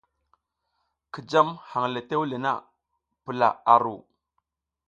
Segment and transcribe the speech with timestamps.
[1.11, 2.53] Ki jam hang le tewle na,
[3.23, 3.95] pula a ru.